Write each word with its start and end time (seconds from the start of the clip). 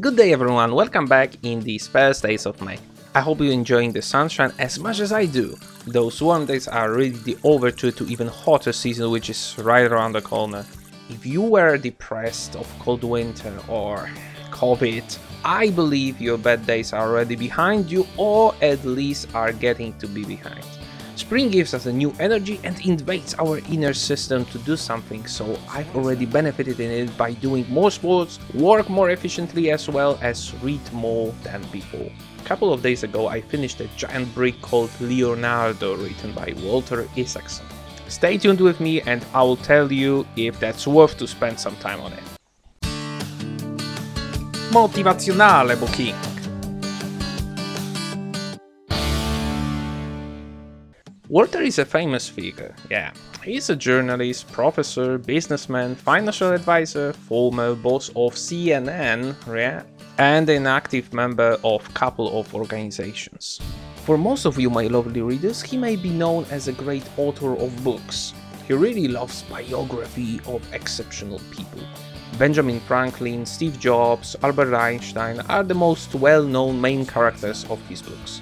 Good 0.00 0.16
day 0.16 0.32
everyone, 0.32 0.74
welcome 0.74 1.06
back 1.06 1.32
in 1.42 1.60
these 1.60 1.88
first 1.88 2.22
days 2.22 2.46
of 2.46 2.60
May. 2.60 2.78
I 3.14 3.20
hope 3.20 3.40
you're 3.40 3.52
enjoying 3.52 3.90
the 3.92 4.02
sunshine 4.02 4.52
as 4.58 4.78
much 4.78 5.00
as 5.00 5.12
I 5.12 5.24
do. 5.24 5.56
Those 5.86 6.20
warm 6.22 6.44
days 6.46 6.68
are 6.68 6.92
really 6.92 7.16
the 7.16 7.38
overture 7.42 7.90
to 7.90 8.06
even 8.06 8.28
hotter 8.28 8.72
season 8.72 9.10
which 9.10 9.28
is 9.30 9.56
right 9.58 9.90
around 9.90 10.12
the 10.12 10.20
corner. 10.20 10.64
If 11.08 11.24
you 11.26 11.42
were 11.42 11.78
depressed 11.78 12.54
of 12.54 12.68
cold 12.78 13.02
winter 13.02 13.58
or 13.66 14.08
COVID, 14.50 15.18
I 15.42 15.70
believe 15.70 16.20
your 16.20 16.38
bad 16.38 16.66
days 16.66 16.92
are 16.92 17.08
already 17.08 17.34
behind 17.34 17.90
you 17.90 18.06
or 18.18 18.54
at 18.62 18.84
least 18.84 19.34
are 19.34 19.52
getting 19.52 19.98
to 19.98 20.06
be 20.06 20.24
behind. 20.24 20.64
Spring 21.18 21.50
gives 21.50 21.74
us 21.74 21.86
a 21.86 21.92
new 21.92 22.14
energy 22.20 22.60
and 22.62 22.78
invades 22.86 23.34
our 23.40 23.58
inner 23.72 23.92
system 23.92 24.44
to 24.44 24.58
do 24.58 24.76
something, 24.76 25.26
so 25.26 25.58
I've 25.68 25.92
already 25.96 26.26
benefited 26.26 26.78
in 26.78 26.92
it 26.92 27.16
by 27.18 27.32
doing 27.32 27.68
more 27.68 27.90
sports, 27.90 28.38
work 28.54 28.88
more 28.88 29.10
efficiently 29.10 29.72
as 29.72 29.88
well 29.88 30.16
as 30.22 30.54
read 30.62 30.80
more 30.92 31.34
than 31.42 31.60
before. 31.72 32.08
A 32.38 32.44
couple 32.44 32.72
of 32.72 32.82
days 32.82 33.02
ago 33.02 33.26
I 33.26 33.40
finished 33.40 33.80
a 33.80 33.88
giant 33.96 34.32
brick 34.32 34.62
called 34.62 34.92
Leonardo 35.00 35.96
written 35.96 36.30
by 36.34 36.54
Walter 36.62 37.08
Isaacson. 37.18 37.66
Stay 38.06 38.38
tuned 38.38 38.60
with 38.60 38.78
me 38.78 39.02
and 39.02 39.26
I 39.34 39.42
will 39.42 39.56
tell 39.56 39.90
you 39.90 40.24
if 40.36 40.60
that's 40.60 40.86
worth 40.86 41.18
to 41.18 41.26
spend 41.26 41.58
some 41.58 41.74
time 41.78 42.00
on 42.00 42.12
it. 42.12 42.22
Motivazionale 44.70 45.80
Booking 45.80 46.27
Walter 51.30 51.60
is 51.60 51.78
a 51.78 51.84
famous 51.84 52.26
figure, 52.26 52.74
yeah. 52.90 53.12
He's 53.44 53.68
a 53.68 53.76
journalist, 53.76 54.50
professor, 54.50 55.18
businessman, 55.18 55.94
financial 55.94 56.52
advisor, 56.52 57.12
former 57.12 57.74
boss 57.74 58.08
of 58.16 58.32
CNN, 58.32 59.36
yeah, 59.46 59.82
and 60.16 60.48
an 60.48 60.66
active 60.66 61.12
member 61.12 61.58
of 61.62 61.92
couple 61.92 62.40
of 62.40 62.54
organizations. 62.54 63.60
For 64.06 64.16
most 64.16 64.46
of 64.46 64.58
you, 64.58 64.70
my 64.70 64.86
lovely 64.86 65.20
readers, 65.20 65.60
he 65.60 65.76
may 65.76 65.96
be 65.96 66.08
known 66.08 66.46
as 66.50 66.66
a 66.66 66.72
great 66.72 67.04
author 67.18 67.54
of 67.58 67.84
books. 67.84 68.32
He 68.66 68.72
really 68.72 69.06
loves 69.06 69.42
biography 69.42 70.40
of 70.46 70.62
exceptional 70.72 71.42
people. 71.50 71.82
Benjamin 72.38 72.80
Franklin, 72.80 73.44
Steve 73.44 73.78
Jobs, 73.78 74.34
Albert 74.42 74.74
Einstein 74.74 75.40
are 75.40 75.62
the 75.62 75.74
most 75.74 76.14
well-known 76.14 76.80
main 76.80 77.04
characters 77.04 77.66
of 77.68 77.86
his 77.86 78.00
books. 78.00 78.40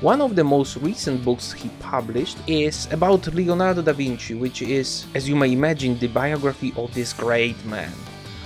One 0.00 0.22
of 0.22 0.34
the 0.34 0.44
most 0.44 0.78
recent 0.78 1.22
books 1.22 1.52
he 1.52 1.68
published 1.78 2.38
is 2.46 2.88
about 2.90 3.26
Leonardo 3.34 3.82
da 3.82 3.92
Vinci, 3.92 4.32
which 4.32 4.62
is, 4.62 5.04
as 5.14 5.28
you 5.28 5.36
may 5.36 5.52
imagine, 5.52 5.98
the 5.98 6.06
biography 6.06 6.72
of 6.74 6.94
this 6.94 7.12
great 7.12 7.62
man. 7.66 7.92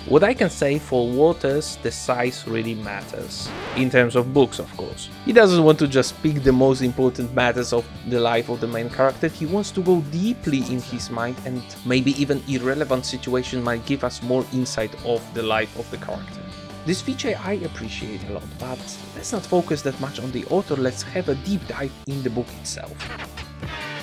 What 0.08 0.24
I 0.24 0.34
can 0.34 0.50
say 0.50 0.80
for 0.80 1.08
Waters, 1.08 1.78
the 1.80 1.92
size 1.92 2.44
really 2.48 2.74
matters. 2.74 3.48
In 3.76 3.88
terms 3.88 4.16
of 4.16 4.34
books, 4.34 4.58
of 4.58 4.68
course. 4.76 5.08
He 5.24 5.32
doesn't 5.32 5.62
want 5.62 5.78
to 5.78 5.86
just 5.86 6.20
pick 6.24 6.42
the 6.42 6.50
most 6.50 6.82
important 6.82 7.32
matters 7.34 7.72
of 7.72 7.86
the 8.08 8.18
life 8.18 8.48
of 8.48 8.58
the 8.58 8.66
main 8.66 8.90
character, 8.90 9.28
he 9.28 9.46
wants 9.46 9.70
to 9.70 9.80
go 9.80 10.00
deeply 10.10 10.58
in 10.72 10.82
his 10.82 11.08
mind 11.08 11.36
and 11.46 11.62
maybe 11.86 12.20
even 12.20 12.42
irrelevant 12.48 13.06
situation 13.06 13.62
might 13.62 13.86
give 13.86 14.02
us 14.02 14.24
more 14.24 14.44
insight 14.52 14.92
of 15.06 15.22
the 15.34 15.42
life 15.44 15.78
of 15.78 15.88
the 15.92 15.98
character. 15.98 16.43
This 16.86 17.00
feature 17.00 17.34
I 17.42 17.54
appreciate 17.64 18.22
a 18.28 18.34
lot, 18.34 18.42
but 18.58 18.78
let's 19.16 19.32
not 19.32 19.46
focus 19.46 19.80
that 19.82 19.98
much 20.00 20.20
on 20.20 20.30
the 20.32 20.44
author, 20.46 20.76
let's 20.76 21.02
have 21.02 21.30
a 21.30 21.34
deep 21.36 21.66
dive 21.66 21.92
in 22.06 22.22
the 22.22 22.28
book 22.28 22.46
itself. 22.60 22.92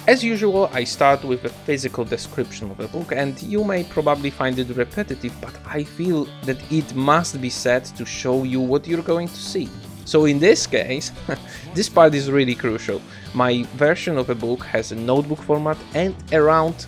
As 0.07 0.23
usual, 0.23 0.67
I 0.73 0.83
start 0.83 1.23
with 1.23 1.45
a 1.45 1.49
physical 1.49 2.03
description 2.03 2.71
of 2.71 2.77
the 2.77 2.87
book, 2.87 3.11
and 3.11 3.39
you 3.43 3.63
may 3.63 3.83
probably 3.83 4.31
find 4.31 4.57
it 4.57 4.75
repetitive, 4.75 5.31
but 5.39 5.55
I 5.63 5.83
feel 5.83 6.27
that 6.45 6.57
it 6.71 6.95
must 6.95 7.39
be 7.39 7.51
said 7.51 7.85
to 7.97 8.03
show 8.03 8.43
you 8.43 8.59
what 8.59 8.87
you're 8.87 9.03
going 9.03 9.27
to 9.27 9.35
see. 9.35 9.69
So 10.05 10.25
in 10.25 10.39
this 10.39 10.65
case, 10.65 11.11
this 11.75 11.87
part 11.87 12.15
is 12.15 12.31
really 12.31 12.55
crucial. 12.55 12.99
My 13.35 13.63
version 13.75 14.17
of 14.17 14.31
a 14.31 14.35
book 14.35 14.63
has 14.63 14.91
a 14.91 14.95
notebook 14.95 15.43
format 15.43 15.77
and 15.93 16.15
around 16.33 16.87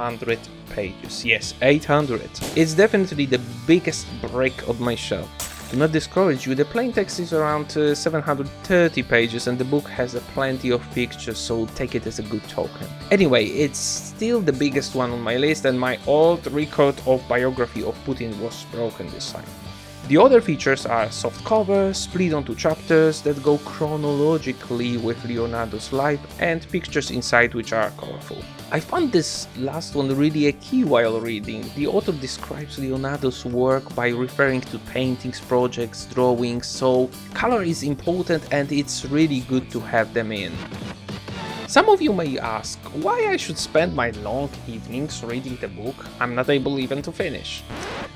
800 0.00 0.38
pages. 0.70 1.24
Yes, 1.26 1.54
800. 1.60 2.30
It's 2.56 2.72
definitely 2.72 3.26
the 3.26 3.40
biggest 3.66 4.06
brick 4.22 4.66
on 4.66 4.80
my 4.80 4.94
shelf. 4.94 5.28
Do 5.70 5.76
not 5.76 5.92
discourage 5.92 6.46
you, 6.46 6.54
the 6.54 6.64
plain 6.64 6.92
text 6.92 7.20
is 7.20 7.32
around 7.32 7.76
uh, 7.76 7.94
730 7.94 9.02
pages 9.02 9.46
and 9.46 9.58
the 9.58 9.64
book 9.64 9.86
has 9.88 10.16
uh, 10.16 10.20
plenty 10.34 10.70
of 10.70 10.80
pictures, 10.94 11.38
so 11.38 11.66
take 11.76 11.94
it 11.94 12.06
as 12.06 12.18
a 12.18 12.22
good 12.22 12.42
token. 12.48 12.86
Anyway, 13.10 13.44
it's 13.44 13.78
still 13.78 14.40
the 14.40 14.52
biggest 14.52 14.94
one 14.94 15.12
on 15.12 15.20
my 15.20 15.36
list 15.36 15.66
and 15.66 15.78
my 15.78 15.98
old 16.06 16.44
record 16.50 16.96
of 17.06 17.22
biography 17.28 17.84
of 17.84 17.94
Putin 18.04 18.36
was 18.40 18.64
broken 18.72 19.06
this 19.10 19.30
time. 19.30 19.44
The 20.08 20.16
other 20.16 20.40
features 20.40 20.86
are 20.86 21.08
soft 21.12 21.44
covers, 21.44 21.98
split 21.98 22.32
onto 22.32 22.56
chapters 22.56 23.20
that 23.22 23.40
go 23.42 23.58
chronologically 23.58 24.96
with 24.96 25.24
Leonardo's 25.24 25.92
life, 25.92 26.20
and 26.40 26.66
pictures 26.72 27.12
inside 27.12 27.54
which 27.54 27.72
are 27.72 27.90
colorful. 27.90 28.42
I 28.72 28.78
found 28.78 29.10
this 29.10 29.48
last 29.56 29.96
one 29.96 30.14
really 30.14 30.46
a 30.46 30.52
key 30.52 30.84
while 30.84 31.18
reading. 31.18 31.68
The 31.74 31.88
author 31.88 32.12
describes 32.12 32.78
Leonardo's 32.78 33.44
work 33.44 33.92
by 33.96 34.10
referring 34.10 34.60
to 34.60 34.78
paintings, 34.94 35.40
projects, 35.40 36.06
drawings, 36.06 36.68
so 36.68 37.10
color 37.34 37.64
is 37.64 37.82
important 37.82 38.44
and 38.52 38.70
it's 38.70 39.04
really 39.06 39.40
good 39.40 39.72
to 39.72 39.80
have 39.80 40.14
them 40.14 40.30
in. 40.30 40.52
Some 41.66 41.88
of 41.88 42.00
you 42.00 42.12
may 42.12 42.38
ask 42.38 42.78
why 43.02 43.26
I 43.26 43.36
should 43.36 43.58
spend 43.58 43.96
my 43.96 44.10
long 44.22 44.48
evenings 44.68 45.24
reading 45.24 45.56
the 45.60 45.68
book 45.68 46.06
I'm 46.20 46.36
not 46.36 46.48
able 46.48 46.78
even 46.78 47.02
to 47.02 47.10
finish. 47.10 47.64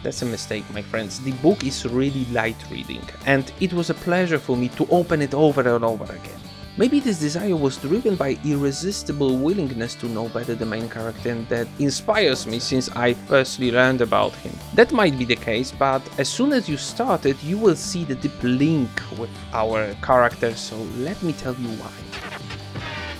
That's 0.04 0.22
a 0.22 0.26
mistake, 0.26 0.65
my 0.72 0.82
friends. 0.82 1.19
The 1.19 1.32
book 1.42 1.65
is 1.65 1.84
really 1.84 2.26
light 2.26 2.62
reading, 2.71 3.03
and 3.26 3.53
it 3.59 3.72
was 3.72 3.91
a 3.91 3.94
pleasure 3.94 4.38
for 4.38 4.56
me 4.56 4.69
to 4.71 4.86
open 4.91 5.21
it 5.21 5.34
over 5.34 5.62
and 5.62 5.84
over 5.84 6.04
again. 6.04 6.44
Maybe 6.76 6.98
this 6.98 7.20
desire 7.20 7.54
was 7.54 7.76
driven 7.76 8.16
by 8.16 8.36
irresistible 8.44 9.36
willingness 9.36 9.94
to 9.94 10.06
know 10.06 10.28
better 10.28 10.56
the 10.56 10.66
main 10.66 10.88
character 10.88 11.30
and 11.30 11.48
that 11.48 11.68
inspires 11.78 12.48
me 12.48 12.58
since 12.58 12.90
I 12.96 13.14
firstly 13.14 13.70
learned 13.70 14.00
about 14.00 14.32
him. 14.34 14.52
That 14.74 14.90
might 14.90 15.16
be 15.16 15.24
the 15.24 15.36
case, 15.36 15.70
but 15.70 16.02
as 16.18 16.28
soon 16.28 16.52
as 16.52 16.68
you 16.68 16.76
start 16.76 17.26
it, 17.26 17.40
you 17.44 17.58
will 17.58 17.76
see 17.76 18.04
the 18.04 18.16
deep 18.16 18.42
link 18.42 18.90
with 19.16 19.30
our 19.52 19.94
character, 20.02 20.52
so 20.56 20.76
let 20.98 21.22
me 21.22 21.32
tell 21.34 21.54
you 21.54 21.68
why. 21.78 21.92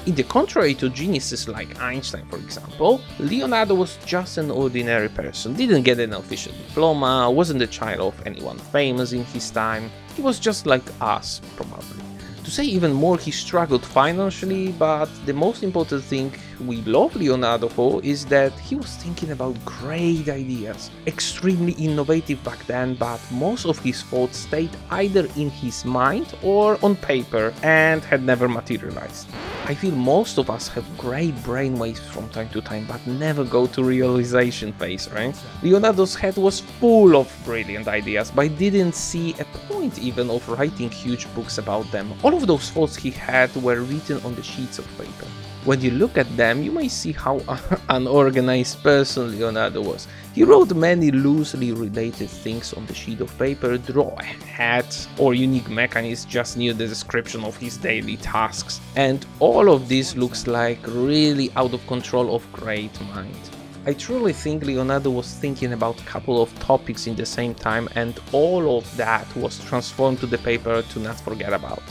In 0.07 0.17
the 0.17 0.25
contrary 0.25 0.75
to 0.75 0.91
geniuses 0.91 1.47
like 1.47 1.81
Einstein, 1.81 2.27
for 2.27 2.39
example, 2.39 3.01
Leonardo 3.21 3.77
was 3.77 3.99
just 4.05 4.37
an 4.37 4.51
ordinary 4.51 5.09
person, 5.09 5.55
didn't 5.55 5.83
get 5.83 6.01
an 6.01 6.13
official 6.15 6.53
diploma, 6.67 7.31
wasn't 7.31 7.61
the 7.61 7.69
child 7.69 8.15
of 8.15 8.27
anyone 8.27 8.59
famous 8.59 9.13
in 9.13 9.25
his 9.27 9.49
time, 9.51 9.93
he 10.17 10.23
was 10.23 10.41
just 10.41 10.67
like 10.67 10.83
us, 11.01 11.41
probably. 11.55 12.04
To 12.45 12.51
say 12.51 12.65
even 12.65 12.93
more, 12.93 13.17
he 13.17 13.31
struggled 13.31 13.85
financially, 13.85 14.73
but 14.73 15.09
the 15.25 15.33
most 15.33 15.63
important 15.63 16.05
thing 16.05 16.35
we 16.61 16.77
love 16.83 17.15
Leonardo 17.17 17.69
for 17.69 18.03
is 18.03 18.25
that 18.27 18.53
he 18.59 18.75
was 18.75 18.97
thinking 18.97 19.31
about 19.31 19.63
great 19.65 20.29
ideas, 20.29 20.91
extremely 21.07 21.73
innovative 21.73 22.43
back 22.45 22.65
then, 22.67 22.95
but 22.95 23.21
most 23.31 23.67
of 23.67 23.79
his 23.79 24.03
thoughts 24.03 24.39
stayed 24.39 24.71
either 24.91 25.27
in 25.37 25.51
his 25.51 25.85
mind 25.85 26.35
or 26.43 26.79
on 26.85 26.97
paper 26.97 27.53
and 27.63 28.03
had 28.05 28.23
never 28.23 28.49
materialized. 28.49 29.29
I 29.67 29.75
feel 29.75 29.95
most 29.95 30.37
of 30.39 30.51
us 30.51 30.69
have 30.69 30.85
great 30.99 31.35
brainwaves 31.37 31.99
from 31.99 32.29
time 32.29 32.51
to 32.51 32.61
time, 32.61 32.85
but 32.87 33.07
never 33.07 33.45
go 33.45 33.67
to 33.69 33.83
realization 33.83 34.73
phase, 34.75 35.09
right? 35.11 35.35
Leonardo's 35.63 36.15
head 36.15 36.37
was 36.37 36.61
full 36.61 37.17
of 37.17 37.33
brilliant 37.45 37.89
ideas, 37.89 38.31
but 38.31 38.59
didn't 38.59 38.95
see 38.95 39.35
a 39.39 39.45
point 39.69 39.99
even 39.99 40.29
of 40.31 40.47
writing 40.49 40.91
huge 40.91 41.33
books 41.35 41.59
about 41.59 41.91
them. 41.93 42.13
All 42.23 42.35
of 42.35 42.47
those 42.47 42.71
thoughts 42.71 42.95
he 42.95 43.11
had 43.11 43.55
were 43.57 43.81
written 43.81 44.23
on 44.25 44.35
the 44.35 44.43
sheets 44.43 44.79
of 44.79 44.87
paper. 44.99 45.27
When 45.65 45.81
you 45.81 45.93
look 45.93 46.19
at 46.19 46.29
them, 46.45 46.63
you 46.63 46.73
may 46.73 46.89
see 46.89 47.13
how 47.13 47.37
unorganized 47.89 48.83
person 48.83 49.31
Leonardo 49.31 49.81
was. 49.81 50.07
He 50.35 50.45
wrote 50.45 50.75
many 50.75 51.11
loosely 51.11 51.73
related 51.73 52.29
things 52.29 52.75
on 52.75 52.85
the 52.87 52.95
sheet 52.95 53.21
of 53.23 53.37
paper, 53.39 53.79
draw 53.79 54.15
a 54.19 54.25
hat 54.25 54.91
or 55.17 55.33
unique 55.33 55.71
mechanism 55.71 56.29
just 56.29 56.57
near 56.59 56.75
the 56.75 56.87
description 56.87 57.45
of 57.45 57.57
his 57.57 57.79
daily 57.79 58.17
tasks, 58.19 58.81
and 58.97 59.25
all 59.41 59.67
of 59.75 59.89
this 59.89 60.17
looks 60.17 60.47
like 60.47 60.81
really 60.89 61.49
out 61.57 61.73
of 61.73 61.87
control 61.87 62.35
of 62.37 62.43
great 62.53 62.95
mind. 63.15 63.45
I 63.87 63.93
truly 63.93 64.33
think 64.33 64.65
Leonardo 64.65 65.11
was 65.11 65.29
thinking 65.43 65.73
about 65.73 66.01
a 66.01 66.05
couple 66.05 66.37
of 66.43 66.49
topics 66.59 67.07
in 67.07 67.17
the 67.17 67.27
same 67.27 67.55
time 67.55 67.87
and 67.95 68.19
all 68.33 68.79
of 68.79 68.85
that 68.97 69.27
was 69.37 69.63
transformed 69.69 70.21
to 70.21 70.27
the 70.27 70.39
paper 70.39 70.83
to 70.83 70.99
not 70.99 71.21
forget 71.21 71.53
about. 71.53 71.83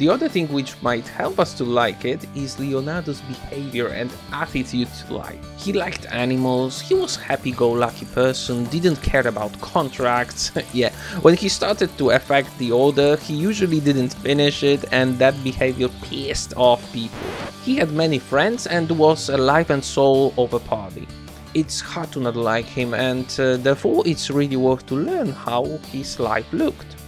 The 0.00 0.08
other 0.08 0.30
thing 0.30 0.48
which 0.48 0.80
might 0.80 1.06
help 1.06 1.38
us 1.38 1.52
to 1.58 1.64
like 1.64 2.06
it 2.06 2.24
is 2.34 2.58
Leonardo's 2.58 3.20
behavior 3.20 3.88
and 3.88 4.10
attitude 4.32 4.88
to 4.94 5.12
life. 5.12 5.44
He 5.58 5.74
liked 5.74 6.06
animals, 6.06 6.80
he 6.80 6.94
was 6.94 7.18
a 7.18 7.20
happy-go-lucky 7.20 8.06
person, 8.06 8.64
didn't 8.70 9.02
care 9.02 9.28
about 9.28 9.60
contracts. 9.60 10.52
yeah, 10.72 10.90
when 11.20 11.36
he 11.36 11.50
started 11.50 11.90
to 11.98 12.12
affect 12.12 12.56
the 12.56 12.72
order, 12.72 13.18
he 13.18 13.34
usually 13.34 13.78
didn't 13.78 14.14
finish 14.14 14.62
it 14.62 14.86
and 14.90 15.18
that 15.18 15.34
behavior 15.44 15.90
pissed 16.00 16.54
off 16.56 16.80
people. 16.94 17.18
He 17.62 17.76
had 17.76 17.92
many 17.92 18.18
friends 18.18 18.66
and 18.66 18.90
was 18.90 19.28
a 19.28 19.36
life 19.36 19.68
and 19.68 19.84
soul 19.84 20.32
of 20.38 20.54
a 20.54 20.60
party. 20.60 21.06
it's 21.52 21.80
hard 21.80 22.12
to 22.12 22.20
not 22.20 22.36
like 22.36 22.64
him 22.64 22.94
and 22.94 23.26
uh, 23.40 23.56
therefore 23.56 24.04
it's 24.06 24.30
really 24.30 24.56
worth 24.56 24.86
to 24.86 24.94
learn 24.94 25.28
how 25.32 25.64
his 25.92 26.18
life 26.20 26.46
looked. 26.52 26.99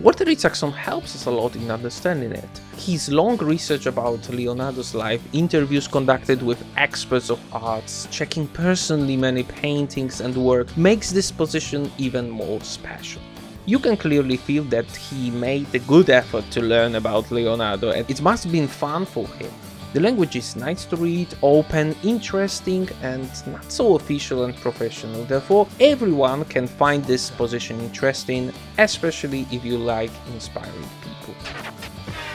Walter 0.00 0.28
Isaacson 0.28 0.72
helps 0.72 1.14
us 1.14 1.26
a 1.26 1.30
lot 1.30 1.54
in 1.54 1.70
understanding 1.70 2.32
it. 2.32 2.60
His 2.76 3.08
long 3.08 3.36
research 3.36 3.86
about 3.86 4.28
Leonardo's 4.28 4.92
life, 4.92 5.22
interviews 5.32 5.86
conducted 5.86 6.42
with 6.42 6.64
experts 6.76 7.30
of 7.30 7.38
arts, 7.54 8.08
checking 8.10 8.48
personally 8.48 9.16
many 9.16 9.44
paintings 9.44 10.20
and 10.20 10.36
work 10.36 10.76
makes 10.76 11.12
this 11.12 11.30
position 11.30 11.92
even 11.96 12.28
more 12.28 12.60
special. 12.62 13.22
You 13.66 13.78
can 13.78 13.96
clearly 13.96 14.36
feel 14.36 14.64
that 14.64 14.90
he 14.90 15.30
made 15.30 15.72
a 15.72 15.78
good 15.78 16.10
effort 16.10 16.44
to 16.50 16.60
learn 16.60 16.96
about 16.96 17.30
Leonardo 17.30 17.90
and 17.92 18.08
it 18.10 18.20
must 18.20 18.42
have 18.42 18.52
been 18.52 18.68
fun 18.68 19.06
for 19.06 19.28
him. 19.28 19.50
The 19.94 20.00
language 20.00 20.34
is 20.34 20.56
nice 20.56 20.84
to 20.86 20.96
read, 20.96 21.28
open, 21.40 21.94
interesting, 22.02 22.88
and 23.00 23.30
not 23.46 23.70
so 23.70 23.94
official 23.94 24.42
and 24.42 24.56
professional. 24.56 25.24
Therefore, 25.24 25.68
everyone 25.78 26.46
can 26.46 26.66
find 26.66 27.04
this 27.04 27.30
position 27.30 27.78
interesting, 27.78 28.52
especially 28.78 29.46
if 29.52 29.64
you 29.64 29.78
like 29.78 30.10
inspiring 30.32 30.88
people. 31.00 31.34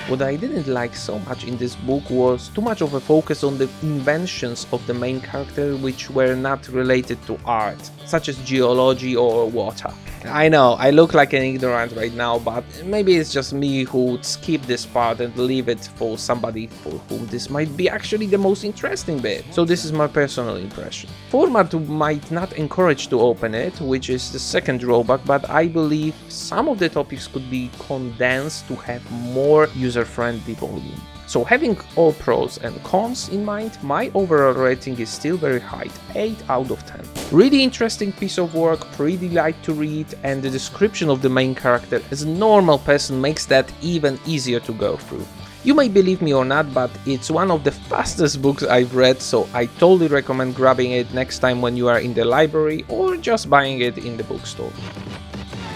What 0.08 0.22
I 0.22 0.38
didn't 0.38 0.68
like 0.68 0.96
so 0.96 1.20
much 1.20 1.44
in 1.44 1.58
this 1.58 1.76
book 1.76 2.10
was 2.10 2.48
too 2.48 2.62
much 2.62 2.80
of 2.82 2.94
a 2.94 3.00
focus 3.02 3.44
on 3.44 3.58
the 3.58 3.68
inventions 3.82 4.66
of 4.72 4.80
the 4.88 4.94
main 4.94 5.20
character 5.20 5.76
which 5.76 6.10
were 6.10 6.36
not 6.36 6.66
related 6.70 7.22
to 7.26 7.38
art, 7.44 7.92
such 8.06 8.30
as 8.30 8.38
geology 8.46 9.18
or 9.18 9.50
water. 9.50 9.92
I 10.26 10.50
know, 10.50 10.74
I 10.74 10.90
look 10.90 11.14
like 11.14 11.32
an 11.34 11.44
ignorant 11.44 11.94
right 11.94 12.14
now, 12.14 12.40
but 12.40 12.66
maybe 12.84 13.16
it's 13.16 13.32
just 13.32 13.54
me 13.54 13.84
who 13.84 14.06
would 14.12 14.26
skip 14.26 14.62
this 14.64 14.86
part 14.86 15.22
and 15.22 15.36
leave 15.38 15.70
it 15.70 15.80
for 15.96 16.18
somebody 16.18 16.68
for 16.68 16.92
whom 17.08 17.26
this 17.28 17.50
might 17.50 17.76
be 17.78 17.88
actually 17.90 18.26
the 18.26 18.38
most 18.38 18.66
interesting 18.66 19.20
bit. 19.20 19.46
So 19.52 19.64
this 19.64 19.86
is 19.86 19.94
my 19.94 20.08
personal 20.08 20.58
impression. 20.58 21.10
Format 21.30 21.74
might 21.88 22.30
not 22.32 22.54
encourage 22.54 23.08
to 23.10 23.22
open 23.22 23.56
it, 23.56 23.80
which 23.80 24.10
is 24.10 24.32
the 24.32 24.40
second 24.40 24.82
drawback, 24.82 25.24
but 25.26 25.50
I 25.50 25.68
believe 25.68 26.16
some 26.28 26.68
of 26.68 26.80
the 26.80 26.90
topics 26.90 27.28
could 27.28 27.50
be 27.50 27.72
condensed 27.80 28.68
to 28.68 28.76
have 28.76 29.10
more 29.12 29.68
user-friendly 29.76 30.56
volume. 30.56 31.02
So 31.30 31.44
having 31.44 31.78
all 31.96 32.14
pros 32.14 32.58
and 32.58 32.84
cons 32.84 33.30
in 33.30 33.46
mind, 33.46 33.78
my 33.84 34.10
overall 34.16 34.56
rating 34.56 34.98
is 34.98 35.12
still 35.12 35.38
very 35.38 35.60
high, 35.60 35.90
8 36.16 36.36
out 36.50 36.72
of 36.72 36.84
10. 36.88 37.06
Really 37.32 37.62
interesting 37.62 38.12
piece 38.12 38.40
of 38.40 38.56
work, 38.56 38.80
pretty 38.94 39.30
light 39.30 39.62
to 39.62 39.74
read, 39.74 40.08
and 40.24 40.42
the 40.42 40.50
description 40.50 41.08
of 41.08 41.22
the 41.22 41.30
main 41.30 41.54
character 41.54 42.02
as 42.10 42.24
a 42.24 42.28
normal 42.28 42.80
person 42.80 43.22
makes 43.22 43.46
that 43.46 43.72
even 43.80 44.20
easier 44.26 44.60
to 44.62 44.74
go 44.74 44.98
through. 44.98 45.24
You 45.64 45.76
may 45.76 45.88
believe 45.88 46.24
me 46.24 46.34
or 46.34 46.46
not, 46.46 46.74
but 46.74 46.90
it's 47.06 47.30
one 47.30 47.52
of 47.52 47.64
the 47.64 47.74
fastest 47.74 48.42
books 48.42 48.64
I've 48.64 48.96
read, 48.96 49.22
so 49.22 49.48
I 49.54 49.68
totally 49.78 50.08
recommend 50.08 50.56
grabbing 50.56 50.94
it 50.94 51.14
next 51.14 51.40
time 51.40 51.62
when 51.62 51.78
you 51.78 51.90
are 51.90 52.00
in 52.00 52.16
the 52.16 52.26
library 52.26 52.86
or 52.90 53.18
just 53.18 53.52
buying 53.52 53.82
it 53.82 54.00
in 54.00 54.18
the 54.18 54.24
bookstore. 54.24 54.74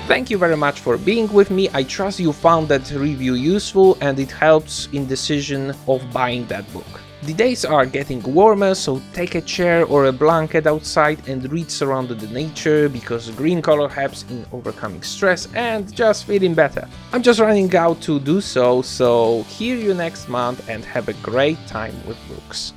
Thank 0.05 0.29
you 0.29 0.37
very 0.37 0.57
much 0.57 0.81
for 0.81 0.97
being 0.97 1.31
with 1.31 1.49
me. 1.49 1.69
I 1.73 1.83
trust 1.83 2.19
you 2.19 2.33
found 2.33 2.67
that 2.67 2.91
review 2.91 3.35
useful 3.35 3.97
and 4.01 4.19
it 4.19 4.31
helps 4.31 4.89
in 4.91 5.07
decision 5.07 5.73
of 5.87 6.03
buying 6.11 6.45
that 6.47 6.71
book. 6.73 6.99
The 7.21 7.33
days 7.33 7.63
are 7.63 7.85
getting 7.85 8.21
warmer, 8.21 8.75
so 8.75 9.01
take 9.13 9.35
a 9.35 9.41
chair 9.41 9.85
or 9.85 10.07
a 10.07 10.11
blanket 10.11 10.67
outside 10.67 11.25
and 11.29 11.49
read 11.49 11.71
surrounded 11.71 12.19
the 12.19 12.27
nature 12.27 12.89
because 12.89 13.29
green 13.29 13.61
color 13.61 13.87
helps 13.87 14.23
in 14.23 14.45
overcoming 14.51 15.03
stress 15.03 15.47
and 15.55 15.91
just 15.95 16.25
feeling 16.25 16.53
better. 16.53 16.85
I'm 17.13 17.23
just 17.23 17.39
running 17.39 17.73
out 17.73 18.01
to 18.01 18.19
do 18.19 18.41
so, 18.41 18.81
so 18.81 19.43
hear 19.43 19.77
you 19.77 19.93
next 19.93 20.27
month 20.27 20.67
and 20.67 20.83
have 20.83 21.07
a 21.07 21.13
great 21.23 21.65
time 21.65 21.95
with 22.05 22.17
books. 22.27 22.73